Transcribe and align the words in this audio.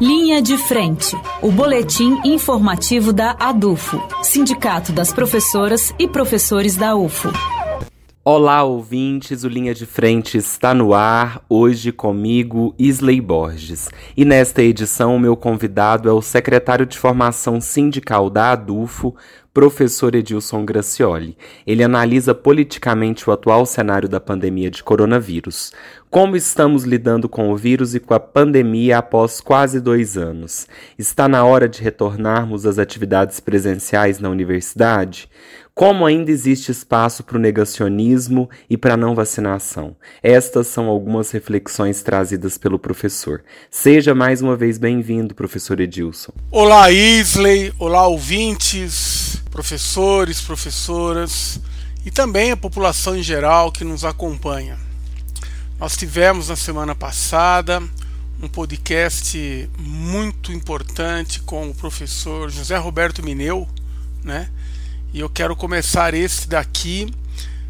Linha 0.00 0.40
de 0.40 0.56
Frente, 0.56 1.16
o 1.42 1.50
boletim 1.50 2.20
informativo 2.24 3.12
da 3.12 3.34
ADUFO, 3.36 4.00
Sindicato 4.22 4.92
das 4.92 5.12
Professoras 5.12 5.92
e 5.98 6.06
Professores 6.06 6.76
da 6.76 6.94
UFO. 6.94 7.57
Olá, 8.24 8.62
ouvintes, 8.62 9.42
o 9.44 9.48
Linha 9.48 9.72
de 9.72 9.86
Frente 9.86 10.36
está 10.36 10.74
no 10.74 10.92
ar, 10.92 11.42
hoje 11.48 11.92
comigo, 11.92 12.74
Isley 12.78 13.22
Borges. 13.22 13.88
E 14.14 14.24
nesta 14.24 14.62
edição, 14.62 15.16
o 15.16 15.20
meu 15.20 15.34
convidado 15.34 16.10
é 16.10 16.12
o 16.12 16.20
secretário 16.20 16.84
de 16.84 16.98
Formação 16.98 17.58
Sindical 17.58 18.28
da 18.28 18.52
ADUFO, 18.52 19.14
professor 19.54 20.14
Edilson 20.14 20.64
Gracioli. 20.64 21.38
Ele 21.66 21.82
analisa 21.82 22.34
politicamente 22.34 23.28
o 23.28 23.32
atual 23.32 23.64
cenário 23.64 24.08
da 24.08 24.20
pandemia 24.20 24.70
de 24.70 24.82
coronavírus. 24.82 25.72
Como 26.10 26.36
estamos 26.36 26.84
lidando 26.84 27.28
com 27.28 27.50
o 27.50 27.56
vírus 27.56 27.94
e 27.94 28.00
com 28.00 28.14
a 28.14 28.20
pandemia 28.20 28.98
após 28.98 29.40
quase 29.40 29.80
dois 29.80 30.18
anos? 30.18 30.66
Está 30.98 31.28
na 31.28 31.44
hora 31.44 31.68
de 31.68 31.82
retornarmos 31.82 32.66
às 32.66 32.78
atividades 32.78 33.40
presenciais 33.40 34.18
na 34.18 34.28
universidade? 34.28 35.30
Como 35.78 36.04
ainda 36.04 36.32
existe 36.32 36.72
espaço 36.72 37.22
para 37.22 37.36
o 37.36 37.40
negacionismo 37.40 38.50
e 38.68 38.76
para 38.76 38.94
a 38.94 38.96
não 38.96 39.14
vacinação? 39.14 39.94
Estas 40.20 40.66
são 40.66 40.88
algumas 40.88 41.30
reflexões 41.30 42.02
trazidas 42.02 42.58
pelo 42.58 42.80
professor. 42.80 43.44
Seja 43.70 44.12
mais 44.12 44.42
uma 44.42 44.56
vez 44.56 44.76
bem-vindo, 44.76 45.36
professor 45.36 45.78
Edilson. 45.78 46.32
Olá, 46.50 46.90
Isley. 46.90 47.72
Olá, 47.78 48.08
ouvintes, 48.08 49.40
professores, 49.52 50.40
professoras 50.40 51.60
e 52.04 52.10
também 52.10 52.50
a 52.50 52.56
população 52.56 53.16
em 53.16 53.22
geral 53.22 53.70
que 53.70 53.84
nos 53.84 54.04
acompanha. 54.04 54.76
Nós 55.78 55.96
tivemos 55.96 56.48
na 56.48 56.56
semana 56.56 56.96
passada 56.96 57.80
um 58.42 58.48
podcast 58.48 59.70
muito 59.78 60.50
importante 60.50 61.40
com 61.42 61.70
o 61.70 61.74
professor 61.74 62.50
José 62.50 62.76
Roberto 62.76 63.24
Mineu, 63.24 63.68
né? 64.24 64.48
E 65.10 65.20
eu 65.20 65.28
quero 65.30 65.56
começar 65.56 66.12
esse 66.12 66.46
daqui 66.46 67.10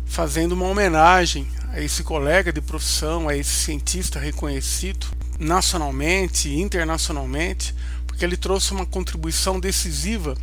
fazendo 0.04 0.52
uma 0.52 0.66
homenagem 0.66 1.46
a 1.70 1.80
esse 1.80 2.02
colega 2.02 2.52
de 2.52 2.60
profissão, 2.60 3.28
a 3.28 3.36
esse 3.36 3.50
cientista 3.50 4.18
reconhecido 4.18 5.06
nacionalmente 5.38 6.48
e 6.48 6.60
internacionalmente, 6.60 7.72
porque 8.08 8.24
ele 8.24 8.36
trouxe 8.36 8.72
uma 8.72 8.84
contribuição 8.84 9.60
decisiva 9.60 10.36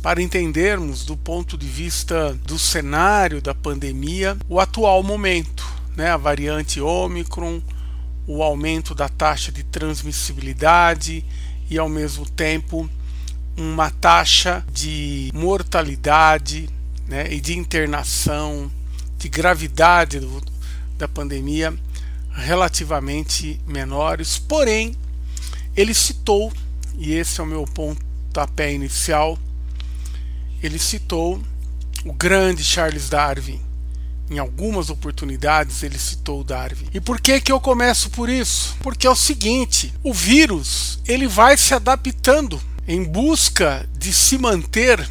para 0.00 0.22
entendermos 0.22 1.04
do 1.04 1.16
ponto 1.16 1.58
de 1.58 1.66
vista 1.66 2.32
do 2.44 2.60
cenário 2.60 3.42
da 3.42 3.52
pandemia 3.52 4.36
o 4.48 4.60
atual 4.60 5.02
momento, 5.02 5.66
né? 5.96 6.10
A 6.10 6.16
variante 6.16 6.80
Omicron, 6.80 7.60
o 8.24 8.40
aumento 8.40 8.94
da 8.94 9.08
taxa 9.08 9.50
de 9.50 9.64
transmissibilidade 9.64 11.24
e 11.68 11.76
ao 11.76 11.88
mesmo 11.88 12.24
tempo 12.24 12.88
uma 13.56 13.90
taxa 13.90 14.64
de 14.72 15.30
mortalidade 15.32 16.68
né, 17.06 17.32
e 17.32 17.40
de 17.40 17.56
internação, 17.56 18.70
de 19.18 19.28
gravidade 19.28 20.20
do, 20.20 20.42
da 20.98 21.08
pandemia 21.08 21.74
relativamente 22.32 23.58
menores. 23.66 24.38
Porém, 24.38 24.94
ele 25.76 25.94
citou, 25.94 26.52
e 26.98 27.14
esse 27.14 27.40
é 27.40 27.42
o 27.42 27.46
meu 27.46 27.64
pontapé 27.64 28.72
inicial, 28.72 29.38
ele 30.62 30.78
citou 30.78 31.40
o 32.04 32.12
grande 32.12 32.62
Charles 32.62 33.08
Darwin. 33.08 33.60
Em 34.28 34.38
algumas 34.38 34.90
oportunidades 34.90 35.84
ele 35.84 35.98
citou 35.98 36.42
Darwin. 36.42 36.88
E 36.92 37.00
por 37.00 37.20
que 37.20 37.40
que 37.40 37.52
eu 37.52 37.60
começo 37.60 38.10
por 38.10 38.28
isso? 38.28 38.76
Porque 38.80 39.06
é 39.06 39.10
o 39.10 39.14
seguinte, 39.14 39.94
o 40.02 40.12
vírus, 40.12 40.98
ele 41.06 41.28
vai 41.28 41.56
se 41.56 41.72
adaptando 41.74 42.60
em 42.86 43.02
busca 43.02 43.88
de 43.98 44.12
se 44.12 44.38
manter 44.38 45.08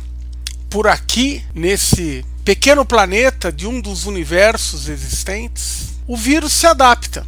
por 0.70 0.88
aqui, 0.88 1.44
nesse 1.54 2.26
pequeno 2.44 2.86
planeta 2.86 3.52
de 3.52 3.68
um 3.68 3.82
dos 3.82 4.06
universos 4.06 4.88
existentes, 4.88 5.90
o 6.08 6.16
vírus 6.16 6.54
se 6.54 6.68
adapta 6.68 7.26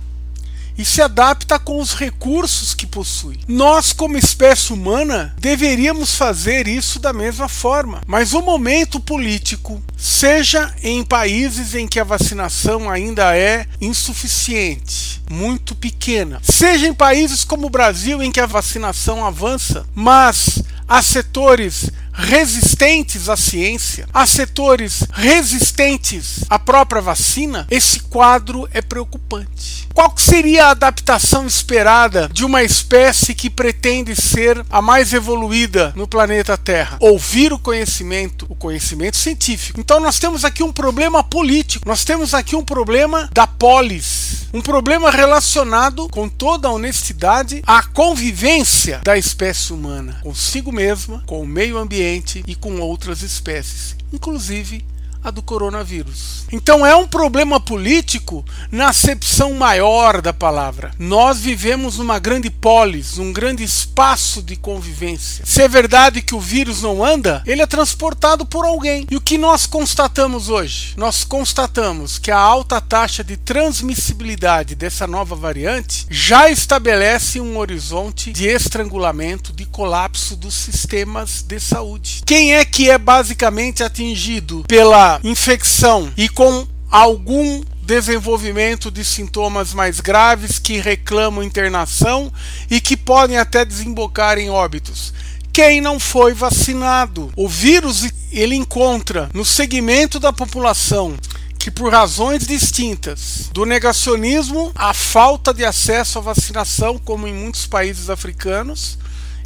e 0.78 0.86
se 0.86 1.02
adapta 1.02 1.58
com 1.58 1.80
os 1.80 1.94
recursos 1.94 2.74
que 2.74 2.86
possui. 2.86 3.40
Nós, 3.48 3.92
como 3.92 4.18
espécie 4.18 4.72
humana, 4.72 5.36
deveríamos 5.40 6.16
fazer 6.16 6.68
isso 6.68 7.00
da 7.00 7.12
mesma 7.12 7.48
forma. 7.48 8.02
Mas 8.06 8.34
o 8.34 8.42
momento 8.42 9.00
político, 9.00 9.82
seja 9.98 10.74
em 10.84 11.04
países 11.04 11.74
em 11.74 11.88
que 11.88 12.00
a 12.00 12.04
vacinação 12.04 12.90
ainda 12.90 13.36
é 13.36 13.66
insuficiente, 13.82 15.22
muito 15.30 15.76
pequena, 15.76 16.40
seja 16.44 16.88
em 16.88 16.94
países 16.94 17.44
como 17.44 17.68
o 17.68 17.72
Brasil 17.72 18.22
em 18.22 18.32
que 18.32 18.40
a 18.40 18.46
vacinação 18.46 19.26
avança, 19.26 19.86
mas 19.96 20.62
há 20.88 21.02
setores 21.02 21.92
resistentes 22.18 23.30
à 23.30 23.38
ciência, 23.38 24.08
há 24.14 24.26
setores 24.26 25.04
resistentes 25.14 26.44
à 26.50 26.58
própria 26.58 27.02
vacina, 27.02 27.68
esse 27.70 28.00
quadro 28.00 28.68
é 28.74 28.82
preocupante. 28.82 29.88
Qual 29.94 30.14
seria 30.18 30.66
a 30.66 30.72
adaptação 30.72 31.46
esperada 31.46 32.30
de 32.32 32.44
uma 32.44 32.64
espécie 32.64 33.34
que 33.34 33.50
pretende 33.50 34.16
ser 34.16 34.64
a 34.70 34.82
mais 34.82 35.14
evoluída 35.14 35.94
no 35.96 36.08
planeta 36.08 36.58
Terra? 36.58 36.98
Ouvir 37.00 37.54
o 37.54 37.60
conhecimento, 37.60 38.46
o 38.50 38.56
conhecimento 38.56 39.18
científico. 39.18 39.80
Então 39.80 40.00
nós 40.00 40.20
temos 40.20 40.44
aqui 40.44 40.64
um 40.64 40.72
problema 40.72 41.24
político, 41.24 41.88
nós 41.88 42.04
temos 42.04 42.34
aqui 42.34 42.56
um 42.56 42.64
problema 42.64 43.30
da 43.34 43.48
polis, 43.48 44.37
um 44.54 44.62
problema 44.62 45.12
relacionado 45.12 46.08
com 46.10 46.30
toda 46.30 46.68
a 46.68 46.72
honestidade 46.72 47.62
à 47.66 47.84
convivência 47.84 49.02
da 49.04 49.18
espécie 49.18 49.74
humana 49.74 50.20
consigo 50.24 50.72
mesma, 50.72 51.24
com 51.26 51.42
o 51.42 51.48
meio 51.48 51.78
ambiente 51.78 52.44
e 52.48 52.56
com 52.56 52.80
outras 52.80 53.22
espécies, 53.22 53.96
inclusive 54.12 54.86
a 55.28 55.32
do 55.32 55.42
coronavírus. 55.42 56.46
Então 56.52 56.86
é 56.86 56.96
um 56.96 57.06
problema 57.06 57.60
político 57.60 58.46
na 58.72 58.90
acepção 58.90 59.54
maior 59.54 60.22
da 60.22 60.32
palavra. 60.32 60.92
Nós 60.98 61.40
vivemos 61.40 61.98
numa 61.98 62.18
grande 62.18 62.50
polis, 62.50 63.18
um 63.18 63.34
grande 63.34 63.64
espaço 63.64 64.42
de 64.42 64.56
convivência. 64.56 65.46
Se 65.46 65.62
é 65.62 65.68
verdade 65.68 66.22
que 66.22 66.34
o 66.34 66.40
vírus 66.40 66.82
não 66.82 67.04
anda, 67.04 67.44
ele 67.46 67.62
é 67.62 67.68
transportado 67.68 68.46
por 68.46 68.66
alguém. 68.66 69.06
E 69.12 69.18
o 69.18 69.22
que 69.22 69.38
nós 69.38 69.66
constatamos 69.66 70.48
hoje? 70.50 70.94
Nós 70.96 71.26
constatamos 71.26 72.18
que 72.18 72.32
a 72.32 72.40
alta 72.40 72.80
taxa 72.80 73.24
de 73.24 73.36
transmissibilidade 73.36 74.76
dessa 74.76 75.06
nova 75.06 75.36
variante 75.36 76.08
já 76.10 76.50
estabelece 76.50 77.42
um 77.42 77.58
horizonte 77.58 78.32
de 78.32 78.48
estrangulamento, 78.48 79.52
de 79.52 79.66
colapso 79.66 80.38
dos 80.38 80.54
sistemas 80.54 81.42
de 81.42 81.60
saúde. 81.60 82.22
Quem 82.26 82.56
é 82.56 82.64
que 82.64 82.90
é 82.90 82.98
basicamente 82.98 83.84
atingido 83.84 84.64
pela 84.68 85.17
infecção 85.24 86.12
e 86.18 86.28
com 86.30 86.68
algum 86.90 87.64
desenvolvimento 87.82 88.92
de 88.92 89.04
sintomas 89.04 89.74
mais 89.74 90.00
graves 90.00 90.60
que 90.60 90.80
reclamam 90.80 91.44
internação 91.44 92.32
e 92.70 92.82
que 92.82 92.98
podem 92.98 93.38
até 93.38 93.64
desembocar 93.64 94.38
em 94.38 94.50
óbitos. 94.50 95.14
Quem 95.54 95.82
não 95.82 96.00
foi 96.00 96.34
vacinado? 96.34 97.32
O 97.36 97.48
vírus 97.48 98.12
ele 98.32 98.56
encontra 98.56 99.30
no 99.34 99.46
segmento 99.46 100.20
da 100.20 100.34
população 100.34 101.18
que 101.58 101.72
por 101.72 101.92
razões 101.92 102.46
distintas 102.46 103.50
do 103.52 103.66
negacionismo, 103.66 104.72
a 104.76 104.94
falta 104.94 105.54
de 105.54 105.66
acesso 105.66 106.20
à 106.20 106.22
vacinação, 106.22 106.98
como 106.98 107.28
em 107.28 107.34
muitos 107.34 107.66
países 107.66 108.10
africanos, 108.10 108.98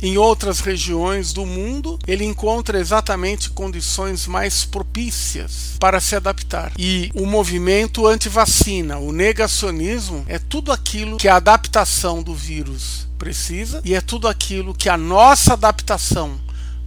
em 0.02 0.18
outras 0.18 0.60
regiões 0.60 1.32
do 1.32 1.46
mundo, 1.46 2.00
ele 2.08 2.26
encontra 2.26 2.80
exatamente 2.80 3.50
condições 3.52 4.26
mais 4.26 4.66
propícias 4.66 5.76
para 5.80 6.00
se 6.00 6.16
adaptar. 6.16 6.72
E 6.78 7.12
o 7.14 7.26
movimento 7.26 8.08
anti-vacina, 8.08 8.98
o 8.98 9.12
negacionismo, 9.12 10.26
é 10.28 10.40
tudo 10.40 10.72
aquilo 10.72 11.18
que 11.18 11.28
a 11.28 11.36
adaptação 11.36 12.24
do 12.24 12.34
vírus 12.34 13.08
precisa 13.18 13.82
e 13.86 13.94
é 13.94 14.02
tudo 14.02 14.28
aquilo 14.28 14.74
que 14.74 14.90
a 14.90 14.98
nossa 14.98 15.54
adaptação 15.54 16.40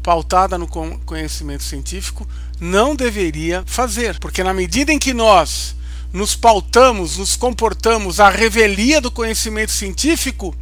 pautada 0.02 0.58
no 0.58 0.66
conhecimento 0.66 1.62
científico 1.62 2.28
não 2.60 2.94
deveria 2.94 3.62
fazer, 3.66 4.18
porque 4.18 4.44
na 4.44 4.52
medida 4.52 4.92
em 4.92 4.98
que 4.98 5.14
nós 5.14 5.74
nos 6.12 6.36
pautamos, 6.36 7.16
nos 7.16 7.34
comportamos 7.34 8.20
à 8.20 8.28
revelia 8.28 9.00
do 9.00 9.10
conhecimento 9.10 9.72
científico, 9.72 10.54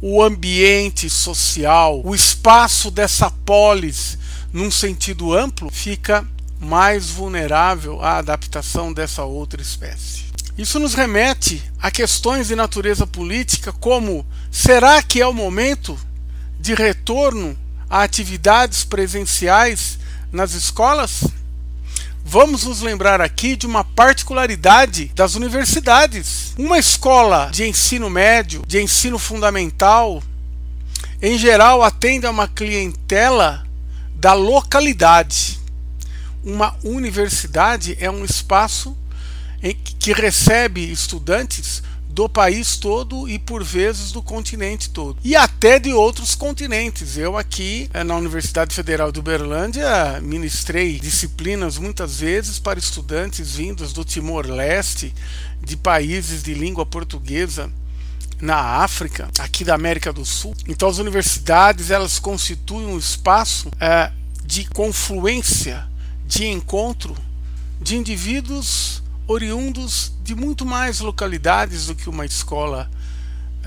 o 0.00 0.22
ambiente 0.22 1.10
social, 1.10 2.00
o 2.04 2.14
espaço 2.14 2.90
dessa 2.90 3.30
polis, 3.30 4.18
num 4.52 4.70
sentido 4.70 5.36
amplo, 5.36 5.70
fica 5.70 6.26
mais 6.60 7.10
vulnerável 7.10 8.00
à 8.00 8.18
adaptação 8.18 8.92
dessa 8.92 9.24
outra 9.24 9.60
espécie. 9.60 10.24
Isso 10.56 10.78
nos 10.78 10.94
remete 10.94 11.62
a 11.80 11.90
questões 11.90 12.48
de 12.48 12.56
natureza 12.56 13.06
política, 13.06 13.72
como 13.72 14.26
será 14.50 15.02
que 15.02 15.20
é 15.20 15.26
o 15.26 15.32
momento 15.32 15.98
de 16.58 16.74
retorno 16.74 17.56
a 17.88 18.02
atividades 18.02 18.84
presenciais 18.84 19.98
nas 20.32 20.54
escolas? 20.54 21.24
Vamos 22.24 22.64
nos 22.64 22.82
lembrar 22.82 23.20
aqui 23.20 23.56
de 23.56 23.66
uma 23.66 23.84
particularidade 23.84 25.12
das 25.14 25.34
universidades. 25.34 26.47
Uma 26.58 26.76
escola 26.76 27.50
de 27.52 27.68
ensino 27.68 28.10
médio, 28.10 28.64
de 28.66 28.82
ensino 28.82 29.16
fundamental, 29.16 30.20
em 31.22 31.38
geral, 31.38 31.84
atende 31.84 32.26
a 32.26 32.30
uma 32.30 32.48
clientela 32.48 33.64
da 34.16 34.32
localidade. 34.32 35.56
Uma 36.42 36.74
universidade 36.82 37.96
é 38.00 38.10
um 38.10 38.24
espaço 38.24 38.98
que 40.00 40.12
recebe 40.12 40.90
estudantes 40.90 41.80
do 42.08 42.28
país 42.28 42.76
todo 42.76 43.28
e 43.28 43.38
por 43.38 43.62
vezes 43.62 44.10
do 44.12 44.22
continente 44.22 44.90
todo 44.90 45.18
e 45.22 45.36
até 45.36 45.78
de 45.78 45.92
outros 45.92 46.34
continentes. 46.34 47.16
Eu 47.16 47.36
aqui 47.36 47.88
eh, 47.92 48.02
na 48.02 48.16
Universidade 48.16 48.74
Federal 48.74 49.12
de 49.12 49.20
Uberlândia 49.20 50.20
ministrei 50.20 50.98
disciplinas 50.98 51.78
muitas 51.78 52.20
vezes 52.20 52.58
para 52.58 52.78
estudantes 52.78 53.54
vindos 53.54 53.92
do 53.92 54.04
Timor-Leste, 54.04 55.14
de 55.62 55.76
países 55.76 56.42
de 56.42 56.54
língua 56.54 56.86
portuguesa 56.86 57.70
na 58.40 58.56
África, 58.56 59.28
aqui 59.38 59.64
da 59.64 59.74
América 59.74 60.12
do 60.12 60.24
Sul. 60.24 60.54
Então 60.66 60.88
as 60.88 60.98
universidades 60.98 61.90
elas 61.90 62.18
constituem 62.18 62.86
um 62.86 62.98
espaço 62.98 63.70
é, 63.80 64.10
de 64.44 64.64
confluência, 64.66 65.86
de 66.26 66.46
encontro 66.46 67.16
de 67.80 67.96
indivíduos 67.96 69.02
oriundos 69.28 70.10
de 70.22 70.34
muito 70.34 70.64
mais 70.64 71.00
localidades 71.00 71.86
do 71.86 71.94
que 71.94 72.08
uma 72.08 72.24
escola 72.24 72.90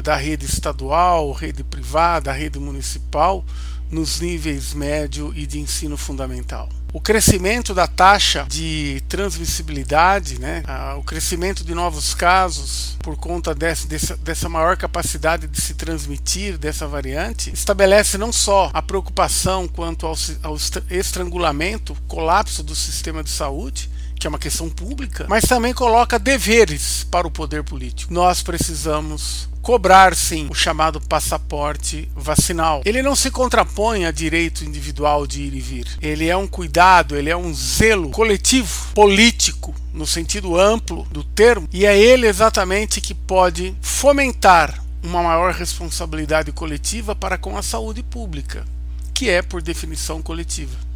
da 0.01 0.15
rede 0.15 0.45
estadual, 0.45 1.31
rede 1.31 1.63
privada, 1.63 2.31
rede 2.31 2.57
municipal, 2.57 3.45
nos 3.91 4.19
níveis 4.19 4.73
médio 4.73 5.31
e 5.35 5.45
de 5.45 5.59
ensino 5.59 5.95
fundamental. 5.97 6.67
O 6.93 6.99
crescimento 6.99 7.73
da 7.73 7.87
taxa 7.87 8.45
de 8.49 9.03
transmissibilidade, 9.07 10.39
né, 10.39 10.63
o 10.97 11.03
crescimento 11.03 11.63
de 11.63 11.75
novos 11.75 12.13
casos 12.13 12.97
por 12.99 13.15
conta 13.15 13.53
dessa, 13.53 13.87
dessa, 13.87 14.17
dessa 14.17 14.49
maior 14.49 14.75
capacidade 14.75 15.47
de 15.47 15.61
se 15.61 15.73
transmitir 15.73 16.57
dessa 16.57 16.87
variante, 16.87 17.51
estabelece 17.53 18.17
não 18.17 18.31
só 18.33 18.71
a 18.73 18.81
preocupação 18.81 19.67
quanto 19.67 20.05
ao, 20.07 20.15
ao 20.41 20.57
estrangulamento, 20.89 21.95
colapso 22.07 22.63
do 22.63 22.75
sistema 22.75 23.23
de 23.23 23.29
saúde, 23.29 23.89
que 24.21 24.27
é 24.27 24.29
uma 24.29 24.38
questão 24.38 24.69
pública, 24.69 25.25
mas 25.27 25.45
também 25.45 25.73
coloca 25.73 26.19
deveres 26.19 27.03
para 27.09 27.25
o 27.25 27.31
poder 27.31 27.63
político. 27.63 28.13
Nós 28.13 28.44
precisamos 28.44 29.50
cobrar 29.63 30.15
sim 30.15 30.47
o 30.47 30.53
chamado 30.53 31.01
passaporte 31.01 32.07
vacinal. 32.15 32.83
Ele 32.85 33.01
não 33.01 33.15
se 33.15 33.31
contrapõe 33.31 34.06
a 34.06 34.12
direito 34.12 34.63
individual 34.63 35.25
de 35.25 35.41
ir 35.41 35.56
e 35.56 35.59
vir. 35.59 35.88
Ele 36.00 36.27
é 36.27 36.38
um 36.38 36.47
cuidado, 36.47 37.18
ele 37.18 37.31
é 37.31 37.35
um 37.35 37.51
zelo 37.51 38.12
coletivo, 38.12 38.94
político, 38.94 39.73
no 39.91 40.06
sentido 40.06 40.56
amplo 40.56 41.07
do 41.09 41.23
termo, 41.23 41.68
e 41.73 41.88
é 41.88 42.00
ele 42.00 42.27
exatamente 42.27 43.01
que 43.01 43.15
pode 43.15 43.75
fomentar 43.81 44.83
uma 45.01 45.23
maior 45.23 45.51
responsabilidade 45.51 46.51
coletiva 46.51 47.15
para 47.15 47.39
com 47.39 47.57
a 47.57 47.63
saúde 47.63 48.03
pública, 48.03 48.68
que 49.15 49.31
é 49.31 49.41
por 49.41 49.63
definição 49.63 50.21
coletiva. 50.21 50.90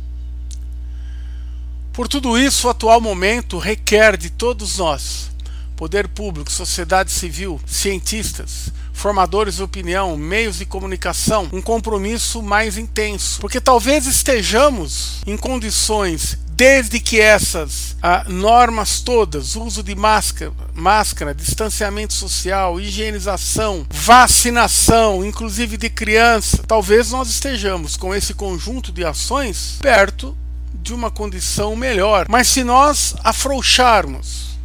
Por 1.95 2.09
tudo 2.09 2.37
isso, 2.37 2.67
o 2.67 2.69
atual 2.69 2.99
momento 2.99 3.57
requer 3.57 4.17
de 4.17 4.29
todos 4.29 4.79
nós, 4.79 5.31
poder 5.77 6.09
público, 6.09 6.51
sociedade 6.51 7.09
civil, 7.09 7.57
cientistas, 7.65 8.69
formadores 8.91 9.55
de 9.55 9.63
opinião, 9.63 10.17
meios 10.17 10.57
de 10.57 10.65
comunicação, 10.65 11.47
um 11.53 11.61
compromisso 11.61 12.43
mais 12.43 12.77
intenso, 12.77 13.39
porque 13.39 13.61
talvez 13.61 14.07
estejamos 14.07 15.21
em 15.25 15.37
condições 15.37 16.37
desde 16.49 16.99
que 16.99 17.19
essas 17.19 17.95
ah, 18.01 18.25
normas 18.27 18.99
todas, 18.99 19.55
uso 19.55 19.81
de 19.81 19.95
máscara, 19.95 20.51
máscara, 20.73 21.33
distanciamento 21.33 22.13
social, 22.13 22.77
higienização, 22.77 23.85
vacinação, 23.89 25.23
inclusive 25.23 25.77
de 25.77 25.89
criança, 25.89 26.61
talvez 26.67 27.11
nós 27.11 27.29
estejamos 27.29 27.95
com 27.95 28.13
esse 28.13 28.33
conjunto 28.33 28.91
de 28.91 29.05
ações 29.05 29.77
perto 29.81 30.35
de 30.81 30.93
uma 30.93 31.09
condição 31.11 31.75
melhor. 31.75 32.27
Mas 32.29 32.47
se 32.47 32.63
nós 32.63 33.15
afrouxarmos 33.23 34.55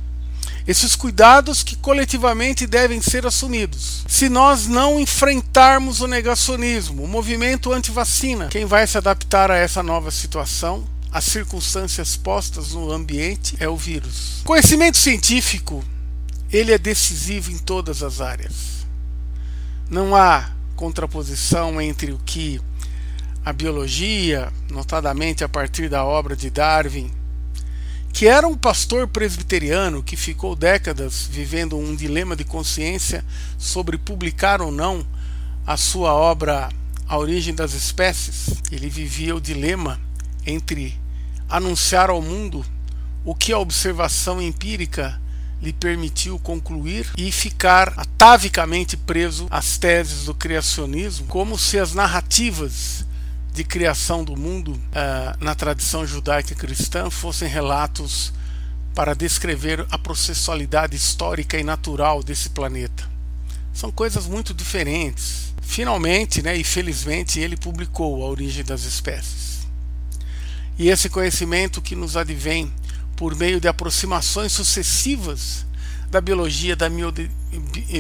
esses 0.67 0.95
cuidados 0.95 1.63
que 1.63 1.75
coletivamente 1.77 2.67
devem 2.67 3.01
ser 3.01 3.27
assumidos, 3.27 4.05
se 4.07 4.29
nós 4.29 4.67
não 4.67 5.01
enfrentarmos 5.01 6.01
o 6.01 6.07
negacionismo, 6.07 7.03
o 7.03 7.09
movimento 7.09 7.73
anti-vacina, 7.73 8.49
quem 8.49 8.65
vai 8.67 8.87
se 8.87 8.99
adaptar 8.99 9.51
a 9.51 9.57
essa 9.57 9.83
nova 9.83 10.11
situação? 10.11 10.87
As 11.13 11.25
circunstâncias 11.25 12.17
postas 12.17 12.73
no 12.73 12.93
ambiente 12.93 13.57
é 13.59 13.69
o 13.69 13.77
vírus. 13.77 14.43
Conhecimento 14.45 14.97
científico, 14.97 15.85
ele 16.53 16.73
é 16.73 16.79
decisivo 16.79 17.51
em 17.51 17.59
todas 17.59 18.03
as 18.03 18.21
áreas. 18.21 18.87
Não 19.89 20.15
há 20.15 20.51
contraposição 20.77 21.81
entre 21.81 22.13
o 22.13 22.19
que 22.25 22.61
a 23.51 23.53
biologia, 23.53 24.53
notadamente 24.71 25.43
a 25.43 25.49
partir 25.49 25.89
da 25.89 26.05
obra 26.05 26.37
de 26.37 26.49
Darwin, 26.51 27.11
que 28.13 28.29
era 28.29 28.47
um 28.47 28.57
pastor 28.57 29.09
presbiteriano 29.09 30.05
que 30.05 30.15
ficou 30.15 30.55
décadas 30.55 31.27
vivendo 31.29 31.77
um 31.77 31.97
dilema 31.97 32.37
de 32.37 32.45
consciência 32.45 33.25
sobre 33.59 33.99
publicar 33.99 34.63
ou 34.63 34.71
não 34.71 35.05
a 35.67 35.77
sua 35.77 36.15
obra 36.15 36.69
A 37.09 37.19
Origem 37.19 37.53
das 37.53 37.75
Espécies. 37.75 38.63
Ele 38.71 38.89
vivia 38.89 39.35
o 39.35 39.41
dilema 39.41 40.01
entre 40.47 40.97
anunciar 41.49 42.09
ao 42.09 42.23
mundo 42.23 42.65
o 43.25 43.35
que 43.35 43.53
a 43.53 43.59
observação 43.59 44.41
empírica 44.41 45.21
lhe 45.61 45.73
permitiu 45.73 46.39
concluir 46.39 47.11
e 47.19 47.33
ficar 47.33 47.95
atavicamente 47.97 48.97
preso 48.97 49.49
às 49.51 49.77
teses 49.77 50.27
do 50.27 50.35
criacionismo, 50.35 51.27
como 51.27 51.59
se 51.59 51.81
as 51.81 51.95
narrativas 51.95 53.10
de 53.53 53.65
criação 53.65 54.25
do 54.25 54.37
mundo 54.37 54.73
uh, 54.73 55.45
na 55.45 55.55
tradição 55.55 56.07
judaica 56.07 56.55
cristã 56.55 57.11
fossem 57.11 57.49
relatos 57.49 58.33
para 58.95 59.15
descrever 59.15 59.87
a 59.91 59.99
processualidade 59.99 60.97
histórica 60.97 61.59
e 61.59 61.65
natural 61.65 62.23
desse 62.23 62.51
planeta. 62.51 63.09
São 63.73 63.91
coisas 63.91 64.27
muito 64.27 64.53
diferentes. 64.53 65.55
Finalmente, 65.63 66.43
né, 66.43 66.57
e 66.57 66.65
felizmente, 66.65 67.39
ele 67.39 67.57
publicou 67.57 68.25
A 68.25 68.29
Origem 68.29 68.65
das 68.65 68.83
Espécies. 68.83 69.67
E 70.79 70.89
esse 70.89 71.09
conhecimento 71.09 71.81
que 71.81 71.95
nos 71.95 72.17
advém 72.17 72.73
por 73.17 73.37
meio 73.37 73.61
de 73.61 73.69
aproximações 73.69 74.53
sucessivas 74.53 75.67
da 76.11 76.21
biologia, 76.21 76.75
da 76.75 76.89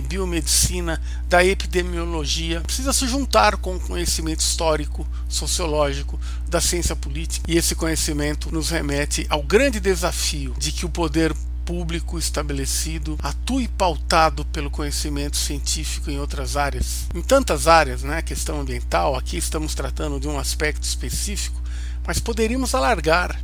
biomedicina, 0.08 1.00
da 1.28 1.44
epidemiologia, 1.44 2.60
precisa 2.62 2.92
se 2.92 3.06
juntar 3.06 3.56
com 3.56 3.76
o 3.76 3.80
conhecimento 3.80 4.40
histórico, 4.40 5.06
sociológico, 5.28 6.18
da 6.48 6.60
ciência 6.60 6.96
política. 6.96 7.48
E 7.48 7.56
esse 7.56 7.74
conhecimento 7.74 8.52
nos 8.52 8.70
remete 8.70 9.26
ao 9.30 9.42
grande 9.42 9.78
desafio 9.78 10.54
de 10.58 10.72
que 10.72 10.84
o 10.84 10.90
poder 10.90 11.32
público 11.64 12.18
estabelecido 12.18 13.16
atue 13.22 13.68
pautado 13.68 14.44
pelo 14.46 14.70
conhecimento 14.70 15.36
científico 15.36 16.10
em 16.10 16.18
outras 16.18 16.56
áreas. 16.56 17.06
Em 17.14 17.22
tantas 17.22 17.68
áreas, 17.68 18.02
né? 18.02 18.20
Questão 18.22 18.60
ambiental, 18.60 19.14
aqui 19.14 19.36
estamos 19.36 19.72
tratando 19.72 20.18
de 20.18 20.26
um 20.26 20.36
aspecto 20.36 20.82
específico, 20.82 21.62
mas 22.04 22.18
poderíamos 22.18 22.74
alargar. 22.74 23.40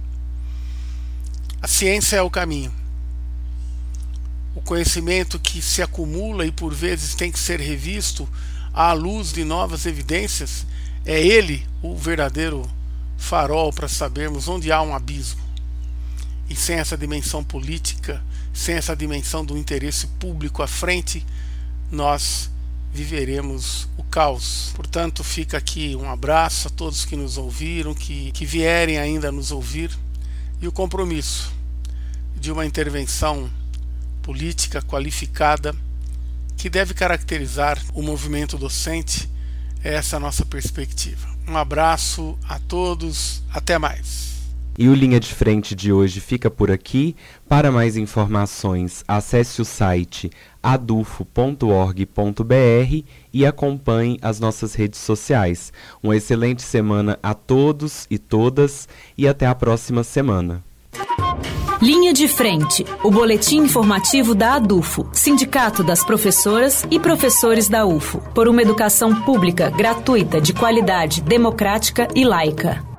A 1.63 1.69
ciência 1.69 2.17
é 2.17 2.23
o 2.23 2.31
caminho 2.31 2.73
conhecimento 4.67 5.39
que 5.39 5.63
se 5.63 5.81
acumula 5.81 6.45
e 6.45 6.53
por 6.53 6.75
vezes 6.75 7.15
tem 7.15 7.31
que 7.33 7.39
ser 7.39 7.61
revisto 7.61 8.29
à 8.75 8.93
luz 8.93 9.33
de 9.33 9.45
novas 9.45 9.87
evidências, 9.87 10.67
é 11.07 11.25
ele 11.25 11.65
o 11.81 11.97
verdadeiro 11.97 12.69
farol 13.17 13.73
para 13.73 13.89
sabermos 13.89 14.49
onde 14.49 14.71
há 14.71 14.83
um 14.83 14.95
abismo. 14.95 15.41
E 16.51 16.55
sem 16.55 16.77
essa 16.77 16.97
dimensão 16.97 17.43
política, 17.43 18.23
sem 18.53 18.75
essa 18.75 18.95
dimensão 18.95 19.45
do 19.45 19.57
interesse 19.57 20.07
público 20.19 20.63
à 20.63 20.67
frente, 20.67 21.25
nós 21.91 22.51
viveremos 22.93 23.89
o 23.97 24.03
caos. 24.03 24.73
Portanto, 24.75 25.23
fica 25.23 25.57
aqui 25.57 25.97
um 25.97 26.11
abraço 26.11 26.69
a 26.69 26.71
todos 26.71 27.05
que 27.05 27.17
nos 27.17 27.39
ouviram, 27.39 27.95
que, 27.95 28.33
que 28.33 28.45
vierem 28.45 28.99
ainda 28.99 29.31
nos 29.31 29.51
ouvir, 29.51 29.97
e 30.61 30.67
o 30.67 30.73
compromisso 30.73 31.53
de 32.39 32.51
uma 32.51 32.67
intervenção 32.67 33.51
política 34.27 34.83
qualificada 34.83 35.73
que 36.57 36.69
deve 36.69 36.93
caracterizar 36.95 37.81
o 37.95 38.03
movimento 38.03 38.59
docente. 38.59 39.31
É 39.85 39.95
essa 39.95 40.19
nossa 40.19 40.45
perspectiva. 40.45 41.29
Um 41.47 41.57
abraço 41.57 42.37
a 42.49 42.59
todos, 42.59 43.45
até 43.55 43.79
mais. 43.79 44.35
E 44.77 44.89
o 44.89 44.95
Linha 44.95 45.21
de 45.21 45.33
Frente 45.33 45.77
de 45.77 45.93
hoje 45.93 46.19
fica 46.19 46.51
por 46.51 46.73
aqui. 46.73 47.15
Para 47.49 47.71
mais 47.71 47.97
informações, 47.97 49.05
acesse 49.07 49.63
o 49.63 49.65
site 49.65 50.29
adufo.org.br 50.61 52.05
e 53.33 53.47
acompanhe 53.47 54.19
as 54.21 54.41
nossas 54.41 54.75
redes 54.75 54.99
sociais. 54.99 55.73
Uma 56.03 56.17
excelente 56.17 56.63
semana 56.63 57.17
a 57.23 57.33
todos 57.33 58.09
e 58.11 58.19
todas 58.19 58.89
e 59.17 59.29
até 59.29 59.47
a 59.47 59.55
próxima 59.55 60.03
semana. 60.03 60.66
Linha 61.87 62.13
de 62.13 62.27
Frente, 62.27 62.85
o 63.05 63.13
boletim 63.13 63.59
informativo 63.59 64.35
da 64.35 64.55
ADUFO, 64.55 65.09
Sindicato 65.13 65.85
das 65.85 66.03
Professoras 66.05 66.85
e 66.91 66.99
Professores 66.99 67.69
da 67.69 67.87
UFO, 67.87 68.21
por 68.35 68.49
uma 68.49 68.61
educação 68.61 69.23
pública, 69.23 69.71
gratuita, 69.71 70.41
de 70.41 70.53
qualidade, 70.53 71.21
democrática 71.21 72.09
e 72.13 72.25
laica. 72.25 72.96